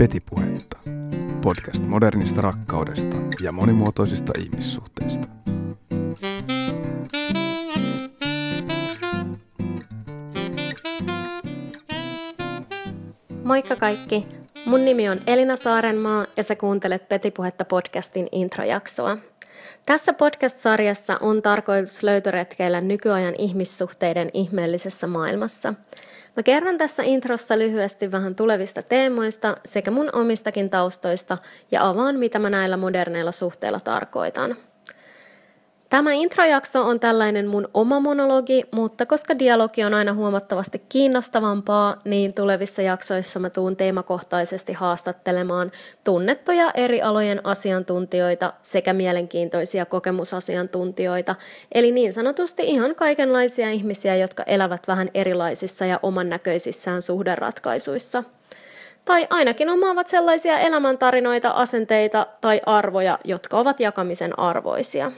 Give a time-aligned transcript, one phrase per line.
[0.00, 0.78] Petipuhetta.
[1.42, 5.26] Podcast modernista rakkaudesta ja monimuotoisista ihmissuhteista.
[13.44, 14.26] Moikka kaikki!
[14.64, 19.16] Mun nimi on Elina Saarenmaa ja sä kuuntelet Petipuhetta podcastin introjaksoa.
[19.86, 25.74] Tässä podcast-sarjassa on tarkoitus löytöretkeillä nykyajan ihmissuhteiden ihmeellisessä maailmassa.
[26.40, 31.38] Mä kerron tässä introssa lyhyesti vähän tulevista teemoista sekä mun omistakin taustoista
[31.70, 34.56] ja avaan, mitä mä näillä moderneilla suhteilla tarkoitan–
[35.90, 42.34] Tämä introjakso on tällainen mun oma monologi, mutta koska dialogi on aina huomattavasti kiinnostavampaa, niin
[42.34, 45.72] tulevissa jaksoissa mä tuun teemakohtaisesti haastattelemaan
[46.04, 51.34] tunnettuja eri alojen asiantuntijoita sekä mielenkiintoisia kokemusasiantuntijoita,
[51.72, 58.24] eli niin sanotusti ihan kaikenlaisia ihmisiä, jotka elävät vähän erilaisissa ja oman näköisissään suhderatkaisuissa
[59.04, 65.12] tai ainakin omaavat sellaisia elämäntarinoita, asenteita tai arvoja, jotka ovat jakamisen arvoisia.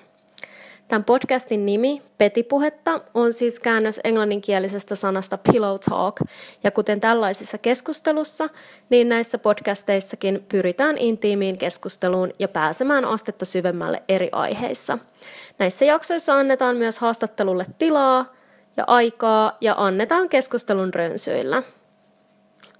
[0.93, 6.21] Tämän podcastin nimi, Petipuhetta, on siis käännös englanninkielisestä sanasta pillow talk,
[6.65, 8.49] ja kuten tällaisissa keskustelussa,
[8.91, 14.99] niin näissä podcasteissakin pyritään intiimiin keskusteluun ja pääsemään astetta syvemmälle eri aiheissa.
[15.59, 18.33] Näissä jaksoissa annetaan myös haastattelulle tilaa
[18.77, 21.63] ja aikaa ja annetaan keskustelun rönsyillä.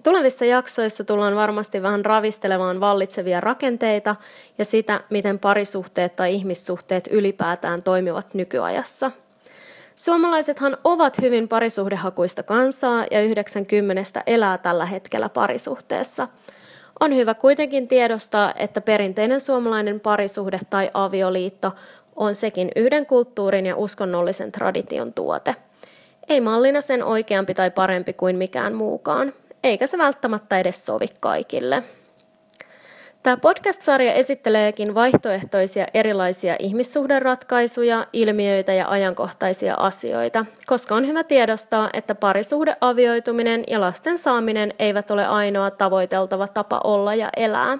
[0.03, 4.15] Tulevissa jaksoissa tullaan varmasti vähän ravistelemaan vallitsevia rakenteita
[4.57, 9.11] ja sitä, miten parisuhteet tai ihmissuhteet ylipäätään toimivat nykyajassa.
[9.95, 16.27] Suomalaisethan ovat hyvin parisuhdehakuista kansaa ja 90 elää tällä hetkellä parisuhteessa.
[16.99, 21.71] On hyvä kuitenkin tiedostaa, että perinteinen suomalainen parisuhde tai avioliitto
[22.15, 25.55] on sekin yhden kulttuurin ja uskonnollisen tradition tuote.
[26.29, 31.83] Ei mallina sen oikeampi tai parempi kuin mikään muukaan eikä se välttämättä edes sovi kaikille.
[33.23, 42.15] Tämä podcast-sarja esitteleekin vaihtoehtoisia erilaisia ihmissuhderatkaisuja, ilmiöitä ja ajankohtaisia asioita, koska on hyvä tiedostaa, että
[42.15, 47.77] parisuhdeavioituminen ja lasten saaminen eivät ole ainoa tavoiteltava tapa olla ja elää.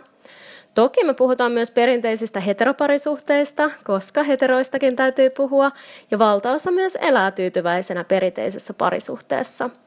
[0.75, 5.71] Toki me puhutaan myös perinteisistä heteroparisuhteista, koska heteroistakin täytyy puhua,
[6.11, 9.69] ja valtaosa myös elää tyytyväisenä perinteisessä parisuhteessa–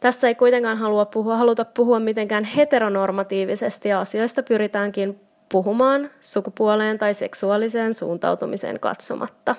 [0.00, 7.94] tässä ei kuitenkaan halua puhua, haluta puhua mitenkään heteronormatiivisesti asioista pyritäänkin puhumaan sukupuoleen tai seksuaaliseen
[7.94, 9.54] suuntautumiseen katsomatta.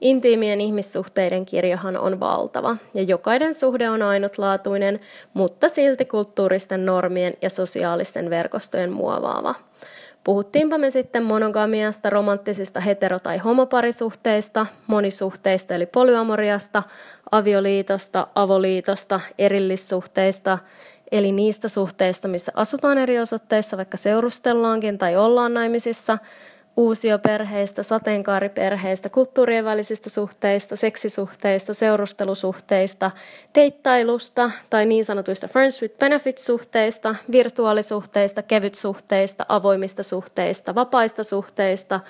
[0.00, 5.00] Intiimien ihmissuhteiden kirjohan on valtava ja jokainen suhde on ainutlaatuinen,
[5.34, 9.54] mutta silti kulttuuristen normien ja sosiaalisten verkostojen muovaava.
[10.24, 16.82] Puhuttiinpa me sitten monogamiasta, romanttisista hetero- tai homoparisuhteista, monisuhteista eli polyamoriasta,
[17.30, 20.58] avioliitosta, avoliitosta, erillissuhteista,
[21.12, 26.18] eli niistä suhteista, missä asutaan eri osoitteissa, vaikka seurustellaankin tai ollaan naimisissa,
[26.80, 33.10] uusioperheistä, sateenkaariperheistä, kulttuurien välisistä suhteista, seksisuhteista, seurustelusuhteista,
[33.54, 42.00] deittailusta tai niin sanotuista friends with benefits-suhteista, virtuaalisuhteista, kevytsuhteista, avoimista suhteista, vapaista suhteista,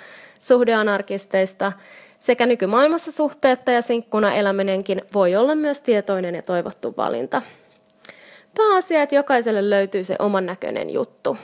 [0.41, 1.73] suhdeanarkisteista
[2.19, 7.43] sekä nykymaailmassa suhteetta ja sinkkuna eläminenkin voi olla myös tietoinen ja toivottu valinta.
[8.57, 11.37] Pääasia, että jokaiselle löytyy se oman näköinen juttu.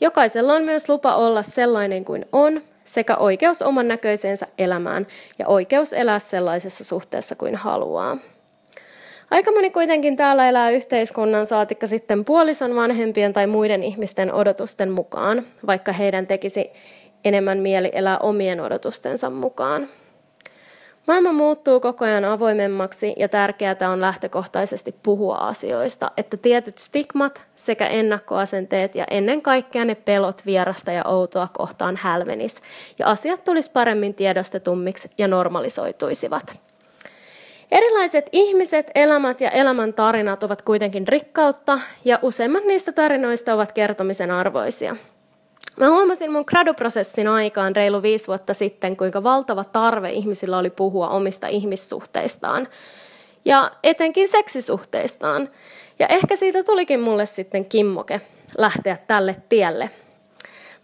[0.00, 5.06] Jokaisella on myös lupa olla sellainen kuin on, sekä oikeus oman näköiseensä elämään
[5.38, 8.16] ja oikeus elää sellaisessa suhteessa kuin haluaa.
[9.30, 15.42] Aika moni kuitenkin täällä elää yhteiskunnan saatikka sitten puolison vanhempien tai muiden ihmisten odotusten mukaan,
[15.66, 16.70] vaikka heidän tekisi
[17.24, 19.88] enemmän mieli elää omien odotustensa mukaan.
[21.06, 27.86] Maailma muuttuu koko ajan avoimemmaksi ja tärkeää on lähtökohtaisesti puhua asioista, että tietyt stigmat sekä
[27.86, 32.60] ennakkoasenteet ja ennen kaikkea ne pelot vierasta ja outoa kohtaan hälvenis
[32.98, 36.60] ja asiat tulisi paremmin tiedostetummiksi ja normalisoituisivat.
[37.70, 44.30] Erilaiset ihmiset, elämät ja elämän tarinat ovat kuitenkin rikkautta ja useimmat niistä tarinoista ovat kertomisen
[44.30, 44.96] arvoisia–
[45.80, 51.08] Mä huomasin mun graduprosessin aikaan reilu viisi vuotta sitten, kuinka valtava tarve ihmisillä oli puhua
[51.08, 52.68] omista ihmissuhteistaan
[53.44, 55.48] ja etenkin seksisuhteistaan.
[55.98, 58.20] Ja ehkä siitä tulikin mulle sitten kimmoke
[58.58, 59.90] lähteä tälle tielle.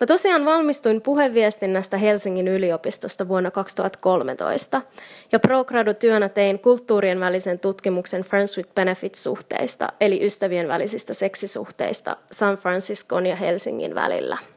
[0.01, 4.83] Mä tosiaan valmistuin puheviestinnästä Helsingin yliopistosta vuonna 2013
[5.33, 13.27] ja pro-gradu-työnä tein kulttuurien välisen tutkimuksen Friends with Benefits-suhteista, eli ystävien välisistä seksisuhteista San Franciscon
[13.27, 14.39] ja Helsingin välillä–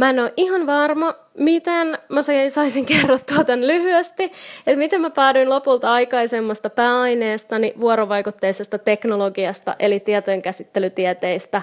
[0.00, 4.24] Mä en ole ihan varma, miten mä saisin kerrottua tämän lyhyesti,
[4.66, 11.62] että miten mä päädyin lopulta aikaisemmasta pääaineestani vuorovaikutteisesta teknologiasta, eli tietojenkäsittelytieteistä,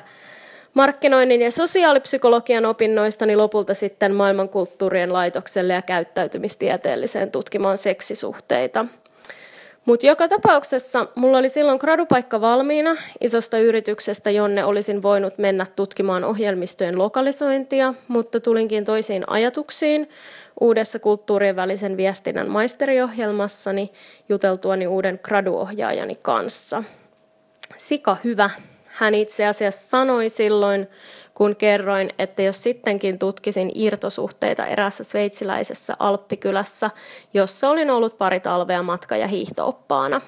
[0.73, 8.85] markkinoinnin ja sosiaalipsykologian opinnoistani lopulta sitten maailmankulttuurien laitokselle ja käyttäytymistieteelliseen tutkimaan seksisuhteita.
[9.87, 16.23] Mutta joka tapauksessa mulla oli silloin gradupaikka valmiina isosta yrityksestä, jonne olisin voinut mennä tutkimaan
[16.23, 20.09] ohjelmistojen lokalisointia, mutta tulinkin toisiin ajatuksiin
[20.61, 23.91] uudessa kulttuurien välisen viestinnän maisteriohjelmassani
[24.29, 26.83] juteltuani uuden graduohjaajani kanssa.
[27.77, 28.49] Sika hyvä,
[28.97, 30.87] hän itse asiassa sanoi silloin,
[31.33, 36.89] kun kerroin, että jos sittenkin tutkisin irtosuhteita erässä sveitsiläisessä Alppikylässä,
[37.33, 40.21] jossa olin ollut pari talvea matka- ja hiihtooppaana.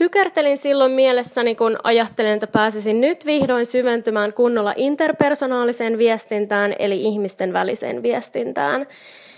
[0.00, 7.52] Hykertelin silloin mielessäni, kun ajattelin, että pääsisin nyt vihdoin syventymään kunnolla interpersonaaliseen viestintään, eli ihmisten
[7.52, 8.86] väliseen viestintään.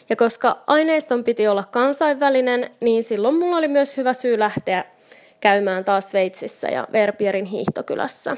[0.08, 4.84] Ja koska aineiston piti olla kansainvälinen, niin silloin mulla oli myös hyvä syy lähteä
[5.46, 8.36] käymään taas Sveitsissä ja Verpierin hiihtokylässä.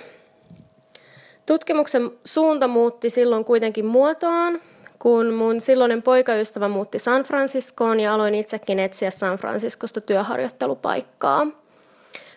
[1.47, 4.61] Tutkimuksen suunta muutti silloin kuitenkin muotoaan,
[4.99, 11.45] kun mun silloinen poikaystävä muutti San Franciscoon ja aloin itsekin etsiä San Franciscosta työharjoittelupaikkaa.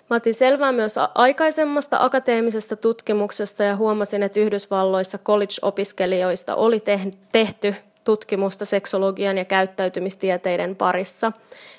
[0.09, 6.83] Mä otin selvää myös aikaisemmasta akateemisesta tutkimuksesta ja huomasin, että Yhdysvalloissa college-opiskelijoista oli
[7.31, 11.31] tehty tutkimusta seksologian ja käyttäytymistieteiden parissa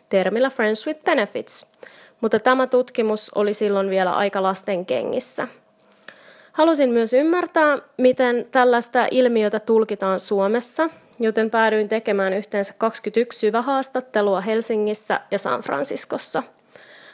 [0.09, 1.67] termillä Friends with Benefits–
[2.23, 5.49] mutta tämä tutkimus oli silloin vielä aika lasten kengissä.
[6.53, 10.91] Halusin myös ymmärtää, miten tällaista ilmiötä tulkitaan Suomessa,
[11.21, 16.43] joten päädyin tekemään yhteensä 21 syvähaastattelua Helsingissä ja San Franciscossa.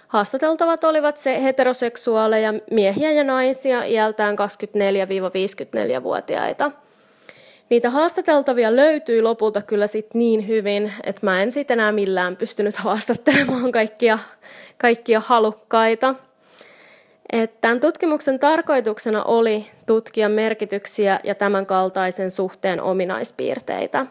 [0.08, 6.70] Haastateltavat olivat se heteroseksuaaleja miehiä ja naisia iältään 24-54-vuotiaita–
[7.70, 12.76] Niitä haastateltavia löytyi lopulta kyllä sit niin hyvin, että mä en sitten enää millään pystynyt
[12.76, 14.19] haastattelemaan kaikkia,
[14.78, 16.14] kaikkia halukkaita.
[17.60, 24.06] Tämän tutkimuksen tarkoituksena oli tutkia merkityksiä ja tämän kaltaisen suhteen ominaispiirteitä.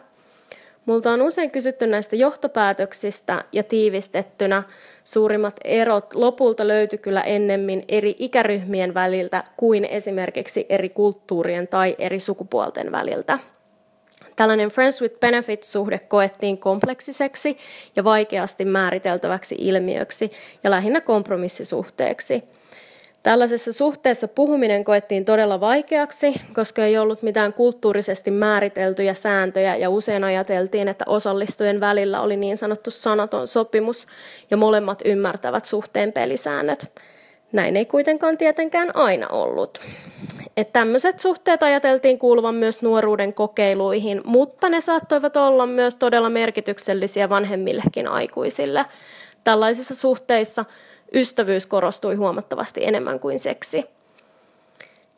[0.86, 4.62] Multa on usein kysytty näistä johtopäätöksistä ja tiivistettynä
[5.04, 12.20] suurimmat erot lopulta löytyi kyllä ennemmin eri ikäryhmien väliltä kuin esimerkiksi eri kulttuurien tai eri
[12.20, 13.38] sukupuolten väliltä.
[14.38, 17.58] Tällainen Friends with Benefits-suhde koettiin kompleksiseksi
[17.96, 20.32] ja vaikeasti määriteltäväksi ilmiöksi
[20.64, 22.44] ja lähinnä kompromissisuhteeksi.
[23.22, 30.24] Tällaisessa suhteessa puhuminen koettiin todella vaikeaksi, koska ei ollut mitään kulttuurisesti määriteltyjä sääntöjä ja usein
[30.24, 34.06] ajateltiin, että osallistujien välillä oli niin sanottu sanaton sopimus
[34.50, 37.00] ja molemmat ymmärtävät suhteen pelisäännöt.
[37.52, 39.80] Näin ei kuitenkaan tietenkään aina ollut.
[40.58, 47.28] Että tämmöiset suhteet ajateltiin kuuluvan myös nuoruuden kokeiluihin, mutta ne saattoivat olla myös todella merkityksellisiä
[47.28, 48.84] vanhemmillekin aikuisille.
[49.44, 50.64] Tällaisissa suhteissa
[51.12, 53.84] ystävyys korostui huomattavasti enemmän kuin seksi.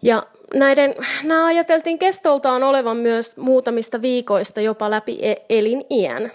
[0.02, 0.94] Ja näiden,
[1.24, 6.32] nämä ajateltiin kestoltaan olevan myös muutamista viikoista jopa läpi e- eliniän.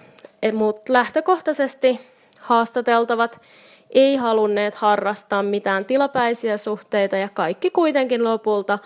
[0.53, 1.99] Mutta lähtökohtaisesti
[2.39, 3.41] haastateltavat
[3.89, 8.79] ei halunneet harrastaa mitään tilapäisiä suhteita ja kaikki kuitenkin lopulta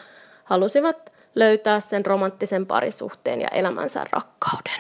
[0.44, 4.80] halusivat löytää sen romanttisen parisuhteen ja elämänsä rakkauden.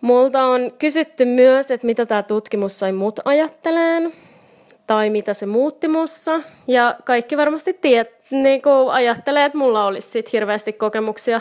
[0.00, 4.12] Multa on kysytty myös, että mitä tämä tutkimus sai mut ajatteleen,
[4.86, 6.40] tai mitä se muutti mussa.
[6.66, 11.40] Ja kaikki varmasti tiet, niin ajattelee, että mulla olisi sit hirveästi kokemuksia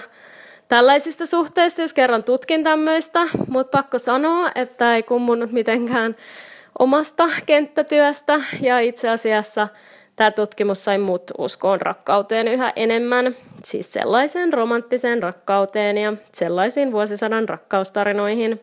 [0.67, 3.19] tällaisista suhteista, jos kerran tutkin tämmöistä.
[3.47, 6.15] Mutta pakko sanoa, että ei kummunut mitenkään
[6.81, 8.41] omasta kenttätyöstä.
[8.61, 9.67] Ja itse asiassa
[10.15, 17.49] tämä tutkimus sai mut uskoon rakkauteen yhä enemmän, siis sellaiseen romanttiseen rakkauteen ja sellaisiin vuosisadan
[17.49, 18.61] rakkaustarinoihin.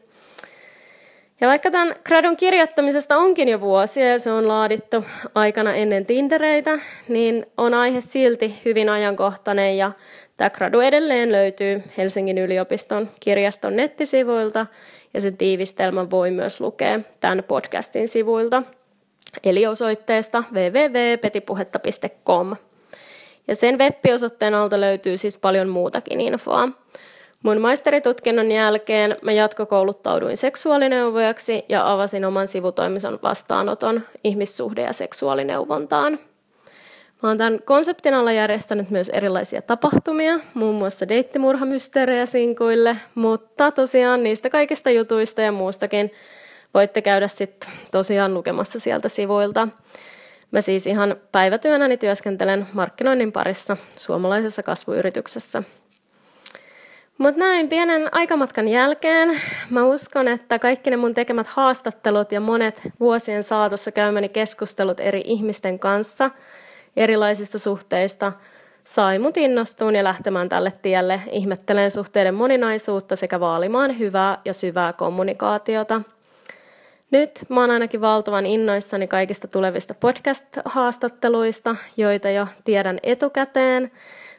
[1.40, 6.78] Ja vaikka tämän gradun kirjoittamisesta onkin jo vuosia ja se on laadittu aikana ennen Tindereitä,
[7.08, 9.92] niin on aihe silti hyvin ajankohtainen ja
[10.36, 14.66] tämä gradu edelleen löytyy Helsingin yliopiston kirjaston nettisivuilta
[15.14, 18.62] ja sen tiivistelmän voi myös lukea tämän podcastin sivuilta–
[19.44, 22.56] eli osoitteesta www.petipuhetta.com.
[23.48, 26.68] Ja sen web-osoitteen alta löytyy siis paljon muutakin infoa.
[27.42, 36.18] Mun maisteritutkinnon jälkeen mä jatkokouluttauduin seksuaalineuvojaksi ja avasin oman sivutoimisen vastaanoton ihmissuhde- ja seksuaalineuvontaan.
[37.22, 44.22] Mä oon tämän konseptin alla järjestänyt myös erilaisia tapahtumia, muun muassa deittimurhamysteerejä sinkuille, mutta tosiaan
[44.22, 46.10] niistä kaikista jutuista ja muustakin
[46.74, 49.68] voitte käydä sitten tosiaan lukemassa sieltä sivuilta.
[50.50, 55.62] Mä siis ihan päivätyönäni työskentelen markkinoinnin parissa suomalaisessa kasvuyrityksessä.
[57.18, 62.82] Mutta näin pienen aikamatkan jälkeen mä uskon, että kaikki ne mun tekemät haastattelut ja monet
[63.00, 66.30] vuosien saatossa käymäni keskustelut eri ihmisten kanssa
[66.96, 68.32] erilaisista suhteista.
[68.84, 74.92] Sai mut innostuun ja lähtemään tälle tielle, ihmetteleen suhteiden moninaisuutta sekä vaalimaan hyvää ja syvää
[74.92, 76.02] kommunikaatiota.
[77.10, 83.90] Nyt mä oon ainakin valtavan innoissani kaikista tulevista podcast-haastatteluista, joita jo tiedän etukäteen,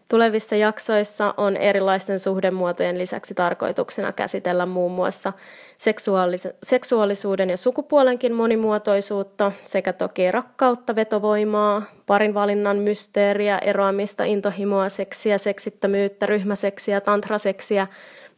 [0.10, 5.34] Tulevissa jaksoissa on erilaisten suhdemuotojen lisäksi tarkoituksena käsitellä muun muassa
[5.78, 15.38] seksuaalis- seksuaalisuuden ja sukupuolenkin monimuotoisuutta sekä toki rakkautta, vetovoimaa, parin valinnan mysteeriä, eroamista, intohimoa, seksiä,
[15.38, 17.88] seksittömyyttä, ryhmäseksiä, tantraseksiä,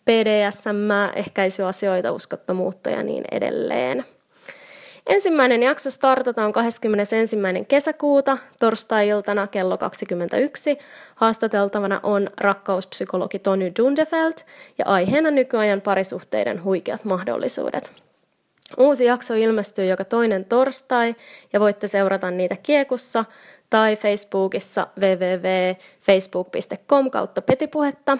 [0.06, 4.06] PDSM, ehkäisyasioita, uskottomuutta ja niin edelleen.
[5.08, 7.38] Ensimmäinen jakso startataan 21.
[7.68, 10.78] kesäkuuta torstai-iltana kello 21.
[11.16, 14.34] Haastateltavana on rakkauspsykologi Tony Dundefeld
[14.78, 17.92] ja aiheena nykyajan parisuhteiden huikeat mahdollisuudet.
[18.78, 21.16] Uusi jakso ilmestyy joka toinen torstai
[21.54, 23.26] ja voitte seurata niitä kiekussa
[23.70, 28.18] tai Facebookissa www.facebook.com kautta petipuhetta.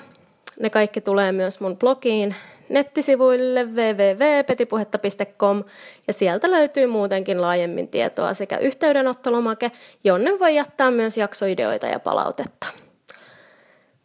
[0.60, 2.36] Ne kaikki tulee myös mun blogiin
[2.72, 5.64] nettisivuille www.petipuhetta.com
[6.08, 9.72] ja sieltä löytyy muutenkin laajemmin tietoa sekä yhteydenottolomake,
[10.04, 12.68] jonne voi jättää myös jaksoideoita ja palautetta.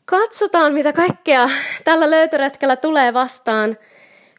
[0.05, 1.49] Katsotaan, mitä kaikkea
[1.85, 3.79] tällä löytöretkellä tulee vastaan.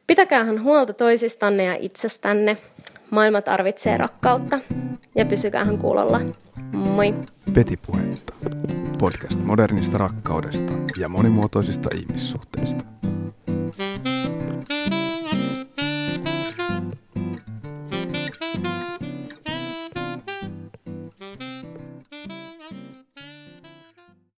[0.07, 2.57] Pitäkäähän huolta toisistanne ja itsestänne.
[3.09, 4.59] Maailma tarvitsee rakkautta
[5.15, 6.21] ja pysykäähän kuulolla.
[6.73, 7.13] Moi!
[7.53, 8.33] Petipuhetta.
[8.99, 12.96] Podcast modernista rakkaudesta ja monimuotoisista ihmissuhteista.